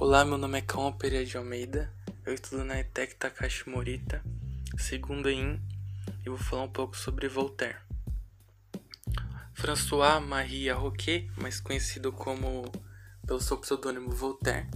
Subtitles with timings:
[0.00, 1.92] Olá, meu nome é Calma Pereira de Almeida,
[2.24, 4.24] eu estudo na ETEC Takashi Morita,
[4.78, 5.60] segunda IN,
[6.24, 7.76] e vou falar um pouco sobre Voltaire.
[9.52, 12.62] François-Marie Roquet, mais conhecido como
[13.26, 14.66] pelo seu pseudônimo Voltaire,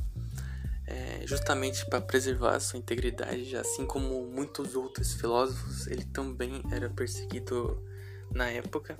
[0.86, 7.82] é, justamente para preservar sua integridade, assim como muitos outros filósofos, ele também era perseguido
[8.30, 8.94] na época.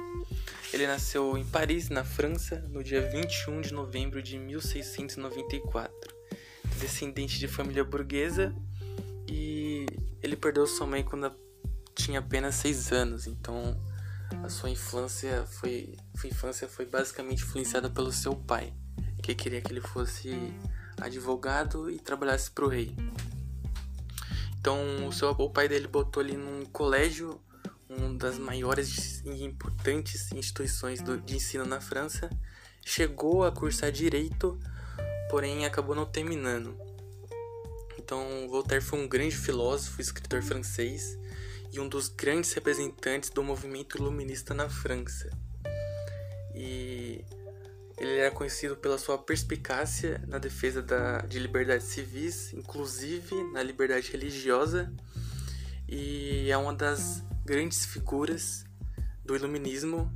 [0.73, 6.15] Ele nasceu em Paris, na França, no dia 21 de novembro de 1694
[6.79, 8.55] descendente de família burguesa
[9.29, 9.87] e
[10.23, 11.33] ele perdeu sua mãe quando
[11.95, 13.27] tinha apenas seis anos.
[13.27, 13.77] Então
[14.43, 18.73] a sua infância foi, sua infância foi basicamente influenciada pelo seu pai,
[19.23, 20.31] que queria que ele fosse
[21.01, 22.95] advogado e trabalhasse para o rei.
[24.59, 27.41] Então o, seu, o pai dele botou ele num colégio,
[27.89, 32.31] uma das maiores e importantes instituições do, de ensino na França.
[32.85, 34.59] Chegou a cursar direito
[35.35, 36.79] porém acabou não terminando.
[37.99, 41.19] Então, Voltaire foi um grande filósofo, escritor francês
[41.73, 45.29] e um dos grandes representantes do movimento iluminista na França.
[46.55, 47.25] E
[47.99, 54.13] ele era conhecido pela sua perspicácia na defesa da, de liberdades civis, inclusive na liberdade
[54.13, 54.95] religiosa,
[55.89, 58.65] e é uma das grandes figuras
[59.25, 60.13] do iluminismo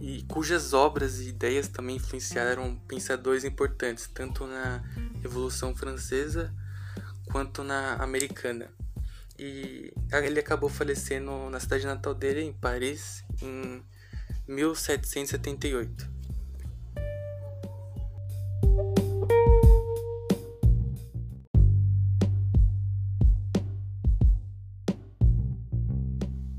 [0.00, 4.82] e cujas obras e ideias também influenciaram pensadores importantes, tanto na
[5.22, 6.52] Revolução Francesa
[7.30, 8.70] quanto na americana.
[9.38, 13.82] E ele acabou falecendo na cidade natal dele, em Paris, em
[14.48, 16.15] 1778.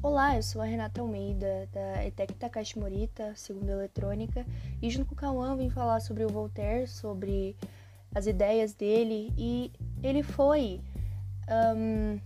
[0.09, 4.45] Olá, eu sou a Renata Almeida, da ETEC Takashi Morita, segunda eletrônica,
[4.81, 7.57] e junto com o Cauã vim falar sobre o Voltaire, sobre
[8.15, 9.69] as ideias dele, e
[10.01, 10.79] ele foi
[11.75, 12.19] um,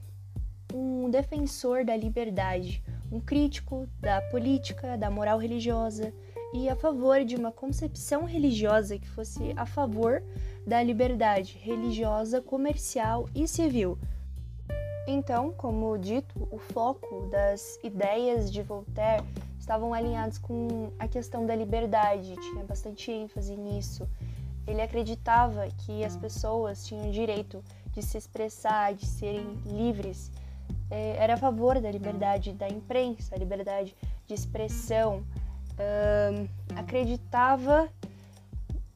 [0.75, 6.13] um defensor da liberdade, um crítico da política, da moral religiosa,
[6.53, 10.21] e a favor de uma concepção religiosa que fosse a favor
[10.67, 13.97] da liberdade religiosa, comercial e civil
[15.11, 19.23] então, como dito, o foco das ideias de Voltaire
[19.59, 24.07] estavam alinhados com a questão da liberdade, tinha bastante ênfase nisso.
[24.67, 30.31] Ele acreditava que as pessoas tinham o direito de se expressar, de serem livres.
[30.89, 33.95] É, era a favor da liberdade da imprensa, liberdade
[34.25, 35.23] de expressão.
[36.75, 37.89] acreditava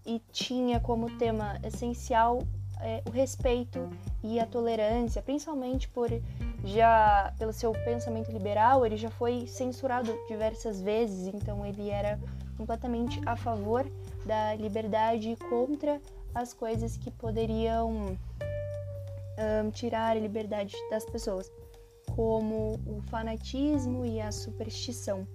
[0.05, 2.43] e tinha como tema essencial
[2.81, 3.90] é, o respeito
[4.24, 6.09] e a tolerância, principalmente por
[6.63, 12.19] já pelo seu pensamento liberal, ele já foi censurado diversas vezes, então ele era
[12.58, 13.86] completamente a favor
[14.25, 16.02] da liberdade e contra
[16.34, 18.18] as coisas que poderiam
[19.38, 21.52] um, tirar a liberdade das pessoas,
[22.16, 25.28] como o fanatismo e a superstição.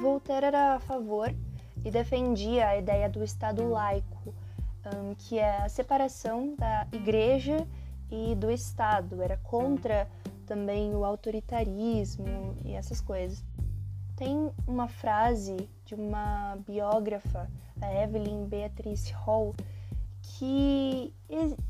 [0.00, 1.34] Voltaire era a favor
[1.84, 4.34] e defendia a ideia do Estado laico,
[4.86, 7.66] um, que é a separação da igreja
[8.10, 9.22] e do Estado.
[9.22, 10.08] Era contra
[10.46, 13.44] também o autoritarismo e essas coisas.
[14.16, 19.54] Tem uma frase de uma biógrafa, a Evelyn Beatrice Hall,
[20.22, 21.14] que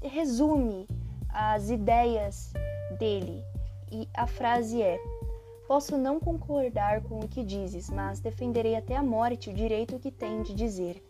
[0.03, 0.89] resume
[1.29, 2.53] as ideias
[2.99, 3.45] dele.
[3.93, 4.99] E a frase é:
[5.69, 10.11] Posso não concordar com o que dizes, mas defenderei até a morte o direito que
[10.11, 11.10] tem de dizer.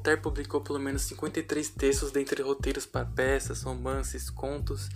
[0.00, 4.88] Voltaire publicou pelo menos 53 textos dentre roteiros para peças, romances, contos,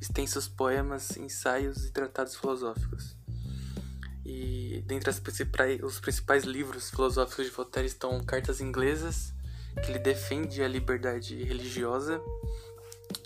[0.00, 3.16] extensos poemas, ensaios e tratados filosóficos.
[4.26, 9.32] E dentre principais, os principais livros filosóficos de Voltaire estão Cartas Inglesas,
[9.84, 12.20] que ele defende a liberdade religiosa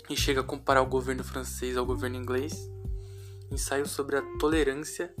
[0.07, 2.69] e chega a comparar o governo francês ao governo inglês.
[3.49, 5.11] Ensaio sobre a tolerância,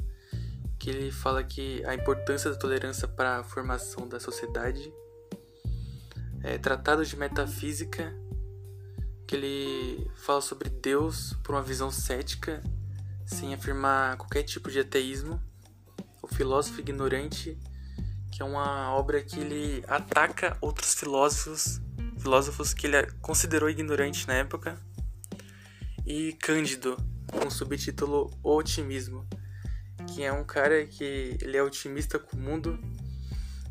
[0.77, 4.93] que ele fala que a importância da tolerância para a formação da sociedade
[6.45, 8.15] é, Tratado de Metafísica,
[9.27, 12.63] que ele fala sobre Deus por uma visão cética,
[13.25, 15.41] sem afirmar qualquer tipo de ateísmo.
[16.21, 17.57] O Filósofo Ignorante,
[18.31, 21.81] que é uma obra que ele ataca outros filósofos,
[22.19, 24.79] filósofos que ele considerou ignorantes na época.
[26.05, 26.95] E Cândido,
[27.31, 29.27] com o subtítulo O Otimismo,
[30.13, 32.79] que é um cara que ele é otimista com o mundo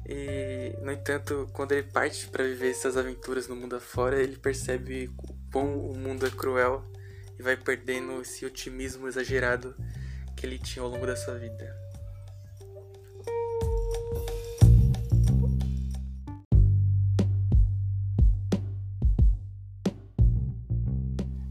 [0.06, 5.10] e, no entanto, quando ele parte para viver essas aventuras no mundo afora, ele percebe
[5.18, 6.84] o quão o mundo é cruel
[7.38, 9.74] e vai perdendo esse otimismo exagerado
[10.36, 11.84] que ele tinha ao longo da sua vida.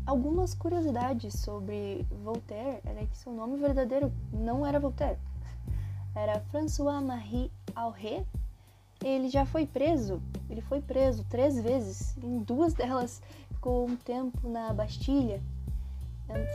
[0.06, 5.18] Algumas curiosidades sobre Voltaire era que seu nome verdadeiro não era Voltaire,
[6.14, 8.24] era François-Marie Auré.
[9.04, 14.48] Ele já foi preso, ele foi preso três vezes, em duas delas ficou um tempo
[14.48, 15.42] na Bastilha.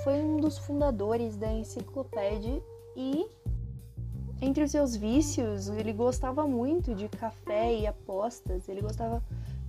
[0.03, 2.61] Foi um dos fundadores da enciclopédia
[2.97, 3.29] e
[4.41, 8.69] entre os seus vícios, ele gostava muito de café e apostas.
[8.69, 9.23] Ele gostava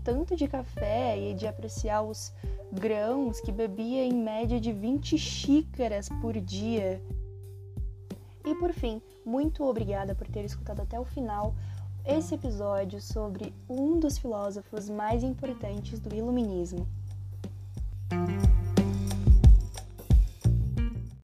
[0.04, 2.32] tanto de café e de apreciar os
[2.72, 7.02] grãos que bebia em média de 20 xícaras por dia.
[8.46, 11.56] E por fim, muito obrigada por ter escutado até o final
[12.06, 16.88] esse episódio sobre um dos filósofos mais importantes do Iluminismo.